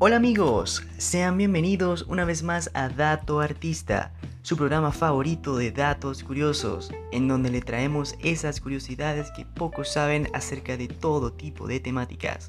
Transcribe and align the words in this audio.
Hola 0.00 0.14
amigos, 0.14 0.86
sean 0.96 1.36
bienvenidos 1.36 2.06
una 2.08 2.24
vez 2.24 2.44
más 2.44 2.70
a 2.72 2.88
Dato 2.88 3.40
Artista, 3.40 4.12
su 4.42 4.56
programa 4.56 4.92
favorito 4.92 5.56
de 5.56 5.72
datos 5.72 6.22
curiosos, 6.22 6.92
en 7.10 7.26
donde 7.26 7.50
le 7.50 7.62
traemos 7.62 8.14
esas 8.22 8.60
curiosidades 8.60 9.32
que 9.32 9.44
pocos 9.44 9.88
saben 9.88 10.28
acerca 10.34 10.76
de 10.76 10.86
todo 10.86 11.32
tipo 11.32 11.66
de 11.66 11.80
temáticas. 11.80 12.48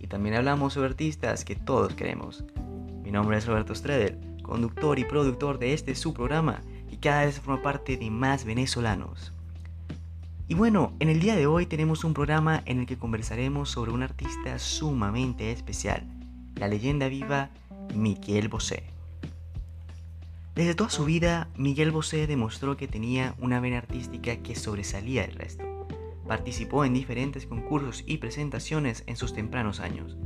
Y 0.00 0.08
también 0.08 0.34
hablamos 0.34 0.72
sobre 0.72 0.88
artistas 0.88 1.44
que 1.44 1.54
todos 1.54 1.94
queremos. 1.94 2.42
Mi 3.04 3.12
nombre 3.12 3.38
es 3.38 3.46
Roberto 3.46 3.76
Stredel, 3.76 4.18
conductor 4.42 4.98
y 4.98 5.04
productor 5.04 5.60
de 5.60 5.74
este 5.74 5.94
su 5.94 6.12
programa, 6.12 6.62
y 6.90 6.96
cada 6.96 7.26
vez 7.26 7.38
forma 7.38 7.62
parte 7.62 7.96
de 7.96 8.10
más 8.10 8.44
venezolanos. 8.44 9.32
Y 10.48 10.54
bueno, 10.54 10.94
en 10.98 11.10
el 11.10 11.20
día 11.20 11.36
de 11.36 11.46
hoy 11.46 11.66
tenemos 11.66 12.02
un 12.02 12.12
programa 12.12 12.60
en 12.66 12.80
el 12.80 12.86
que 12.86 12.98
conversaremos 12.98 13.70
sobre 13.70 13.92
un 13.92 14.02
artista 14.02 14.58
sumamente 14.58 15.52
especial 15.52 16.17
la 16.58 16.68
leyenda 16.68 17.08
viva 17.08 17.50
Miguel 17.94 18.48
Bosé. 18.48 18.82
Desde 20.54 20.74
toda 20.74 20.90
su 20.90 21.04
vida, 21.04 21.48
Miguel 21.56 21.92
Bosé 21.92 22.26
demostró 22.26 22.76
que 22.76 22.88
tenía 22.88 23.34
una 23.38 23.60
vena 23.60 23.78
artística 23.78 24.36
que 24.38 24.56
sobresalía 24.56 25.22
del 25.22 25.34
resto. 25.34 25.64
Participó 26.26 26.84
en 26.84 26.94
diferentes 26.94 27.46
concursos 27.46 28.02
y 28.06 28.18
presentaciones 28.18 29.04
en 29.06 29.16
sus 29.16 29.34
tempranos 29.34 29.78
años, 29.78 30.16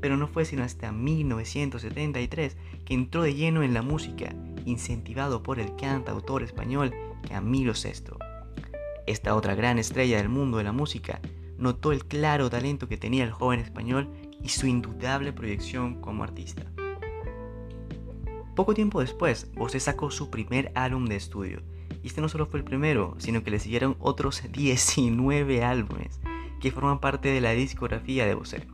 pero 0.00 0.16
no 0.16 0.28
fue 0.28 0.44
sino 0.44 0.64
hasta 0.64 0.92
1973 0.92 2.56
que 2.86 2.94
entró 2.94 3.22
de 3.22 3.34
lleno 3.34 3.62
en 3.62 3.74
la 3.74 3.82
música, 3.82 4.34
incentivado 4.64 5.42
por 5.42 5.60
el 5.60 5.76
cantautor 5.76 6.42
español 6.42 6.92
Camilo 7.28 7.74
VI. 7.74 8.16
Esta 9.06 9.34
otra 9.34 9.54
gran 9.54 9.78
estrella 9.78 10.16
del 10.16 10.28
mundo 10.28 10.58
de 10.58 10.64
la 10.64 10.72
música 10.72 11.20
notó 11.58 11.92
el 11.92 12.06
claro 12.06 12.48
talento 12.50 12.88
que 12.88 12.96
tenía 12.96 13.24
el 13.24 13.30
joven 13.30 13.60
español 13.60 14.08
y 14.42 14.48
su 14.48 14.66
indudable 14.66 15.32
proyección 15.32 16.00
como 16.00 16.24
artista. 16.24 16.64
Poco 18.54 18.74
tiempo 18.74 19.00
después, 19.00 19.50
Bosé 19.54 19.80
sacó 19.80 20.10
su 20.10 20.30
primer 20.30 20.72
álbum 20.74 21.06
de 21.06 21.16
estudio, 21.16 21.62
y 22.02 22.08
este 22.08 22.20
no 22.20 22.28
solo 22.28 22.46
fue 22.46 22.58
el 22.60 22.64
primero, 22.64 23.14
sino 23.18 23.42
que 23.42 23.50
le 23.50 23.58
siguieron 23.58 23.96
otros 23.98 24.42
19 24.52 25.64
álbumes 25.64 26.20
que 26.60 26.70
forman 26.70 27.00
parte 27.00 27.28
de 27.30 27.40
la 27.40 27.52
discografía 27.52 28.26
de 28.26 28.34
Bosé, 28.34 28.66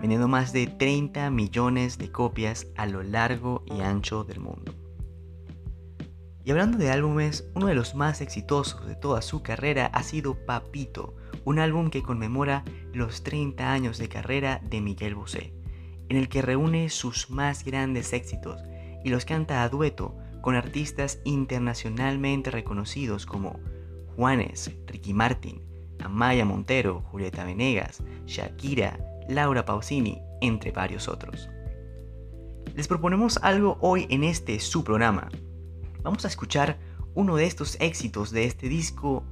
vendiendo 0.00 0.28
más 0.28 0.52
de 0.52 0.66
30 0.66 1.30
millones 1.30 1.98
de 1.98 2.10
copias 2.10 2.66
a 2.76 2.86
lo 2.86 3.02
largo 3.02 3.64
y 3.66 3.80
ancho 3.80 4.24
del 4.24 4.40
mundo. 4.40 4.74
Y 6.48 6.50
hablando 6.50 6.78
de 6.78 6.90
álbumes, 6.90 7.46
uno 7.52 7.66
de 7.66 7.74
los 7.74 7.94
más 7.94 8.22
exitosos 8.22 8.86
de 8.86 8.94
toda 8.94 9.20
su 9.20 9.42
carrera 9.42 9.90
ha 9.92 10.02
sido 10.02 10.46
Papito, 10.46 11.14
un 11.44 11.58
álbum 11.58 11.90
que 11.90 12.02
conmemora 12.02 12.64
los 12.94 13.22
30 13.22 13.70
años 13.70 13.98
de 13.98 14.08
carrera 14.08 14.58
de 14.64 14.80
Miguel 14.80 15.14
Bosé, 15.14 15.52
en 16.08 16.16
el 16.16 16.30
que 16.30 16.40
reúne 16.40 16.88
sus 16.88 17.28
más 17.28 17.66
grandes 17.66 18.14
éxitos 18.14 18.62
y 19.04 19.10
los 19.10 19.26
canta 19.26 19.62
a 19.62 19.68
dueto 19.68 20.16
con 20.40 20.54
artistas 20.54 21.20
internacionalmente 21.24 22.50
reconocidos 22.50 23.26
como 23.26 23.60
Juanes, 24.16 24.72
Ricky 24.86 25.12
Martin, 25.12 25.60
Amaya 26.02 26.46
Montero, 26.46 27.02
Julieta 27.10 27.44
Venegas, 27.44 28.02
Shakira, 28.24 28.98
Laura 29.28 29.66
Pausini, 29.66 30.22
entre 30.40 30.72
varios 30.72 31.08
otros. 31.08 31.50
Les 32.74 32.88
proponemos 32.88 33.38
algo 33.42 33.76
hoy 33.82 34.06
en 34.08 34.24
este 34.24 34.58
su 34.60 34.82
programa. 34.82 35.28
Vamos 36.08 36.24
a 36.24 36.28
escuchar 36.28 36.78
uno 37.14 37.36
de 37.36 37.44
estos 37.44 37.76
éxitos 37.80 38.30
de 38.30 38.46
este 38.46 38.66
disco 38.66 39.24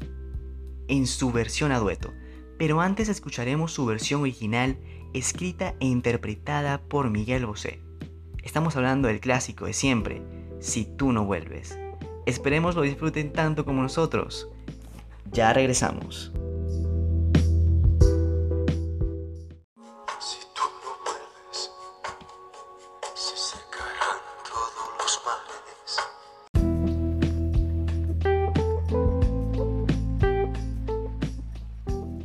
en 0.89 1.07
su 1.07 1.33
versión 1.33 1.73
a 1.73 1.79
dueto, 1.79 2.13
pero 2.59 2.83
antes 2.83 3.09
escucharemos 3.09 3.73
su 3.73 3.87
versión 3.87 4.21
original 4.21 4.77
escrita 5.15 5.75
e 5.81 5.87
interpretada 5.87 6.83
por 6.83 7.09
Miguel 7.09 7.47
Bosé. 7.47 7.81
Estamos 8.43 8.77
hablando 8.77 9.09
del 9.09 9.21
clásico 9.21 9.65
de 9.65 9.73
siempre, 9.73 10.23
Si 10.61 10.85
tú 10.85 11.13
no 11.13 11.25
vuelves. 11.25 11.79
Esperemos 12.27 12.75
lo 12.77 12.83
disfruten 12.83 13.33
tanto 13.33 13.65
como 13.65 13.81
nosotros. 13.81 14.51
Ya 15.33 15.55
regresamos. 15.55 16.31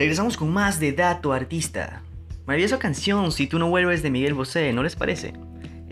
Regresamos 0.02 0.36
con 0.36 0.50
más 0.50 0.80
de 0.80 0.94
Dato 0.94 1.32
Artista. 1.32 2.02
Maravillosa 2.48 2.80
canción 2.80 3.32
Si 3.32 3.46
tú 3.46 3.60
no 3.60 3.70
vuelves 3.70 4.02
de 4.02 4.10
Miguel 4.10 4.34
Bosé, 4.34 4.74
¿no 4.74 4.82
les 4.82 4.96
parece? 4.96 5.34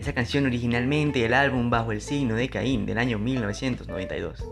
Esa 0.00 0.12
canción 0.12 0.46
originalmente 0.46 1.20
del 1.20 1.32
álbum 1.32 1.70
Bajo 1.70 1.92
el 1.92 2.00
signo 2.00 2.34
de 2.34 2.48
Caín 2.48 2.86
del 2.86 2.98
año 2.98 3.20
1992. 3.20 4.44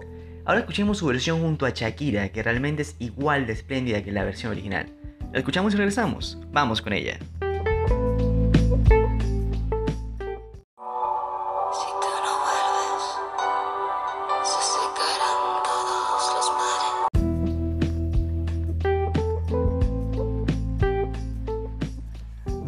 Ahora 0.44 0.60
escuchemos 0.60 0.98
su 0.98 1.06
versión 1.06 1.40
junto 1.40 1.66
a 1.66 1.70
Shakira, 1.70 2.28
que 2.28 2.44
realmente 2.44 2.82
es 2.82 2.94
igual 3.00 3.48
de 3.48 3.54
espléndida 3.54 4.04
que 4.04 4.12
la 4.12 4.22
versión 4.22 4.52
original. 4.52 4.86
La 5.32 5.40
escuchamos 5.40 5.74
y 5.74 5.76
regresamos. 5.76 6.38
Vamos 6.52 6.80
con 6.80 6.92
ella. 6.92 7.18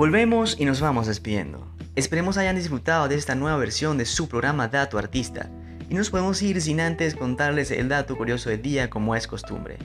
Volvemos 0.00 0.56
y 0.58 0.64
nos 0.64 0.80
vamos 0.80 1.08
despidiendo. 1.08 1.68
Esperemos 1.94 2.38
hayan 2.38 2.56
disfrutado 2.56 3.06
de 3.06 3.16
esta 3.16 3.34
nueva 3.34 3.58
versión 3.58 3.98
de 3.98 4.06
su 4.06 4.30
programa 4.30 4.66
Dato 4.66 4.96
Artista. 4.96 5.50
Y 5.90 5.94
nos 5.94 6.08
podemos 6.08 6.40
ir 6.40 6.62
sin 6.62 6.80
antes 6.80 7.14
contarles 7.14 7.70
el 7.70 7.90
dato 7.90 8.16
curioso 8.16 8.48
del 8.48 8.62
día 8.62 8.88
como 8.88 9.14
es 9.14 9.26
costumbre. 9.26 9.76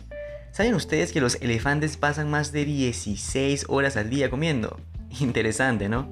¿Saben 0.54 0.74
ustedes 0.74 1.12
que 1.12 1.20
los 1.20 1.36
elefantes 1.42 1.98
pasan 1.98 2.30
más 2.30 2.54
de 2.54 2.64
16 2.64 3.66
horas 3.68 3.98
al 3.98 4.09
día 4.09 4.30
comiendo? 4.30 4.80
Interesante, 5.20 5.90
¿no? 5.90 6.08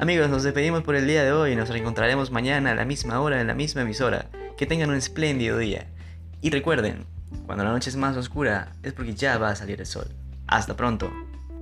Amigos, 0.00 0.28
nos 0.30 0.42
despedimos 0.42 0.82
por 0.82 0.96
el 0.96 1.06
día 1.06 1.22
de 1.22 1.30
hoy 1.30 1.52
y 1.52 1.56
nos 1.56 1.68
reencontraremos 1.68 2.32
mañana 2.32 2.72
a 2.72 2.74
la 2.74 2.84
misma 2.84 3.20
hora 3.20 3.40
en 3.40 3.46
la 3.46 3.54
misma 3.54 3.82
emisora. 3.82 4.30
Que 4.56 4.66
tengan 4.66 4.90
un 4.90 4.96
espléndido 4.96 5.58
día. 5.58 5.86
Y 6.40 6.50
recuerden, 6.50 7.06
cuando 7.46 7.62
la 7.62 7.70
noche 7.70 7.90
es 7.90 7.94
más 7.94 8.16
oscura 8.16 8.72
es 8.82 8.94
porque 8.94 9.14
ya 9.14 9.38
va 9.38 9.50
a 9.50 9.54
salir 9.54 9.78
el 9.78 9.86
sol. 9.86 10.08
Hasta 10.48 10.74
pronto. 10.74 11.12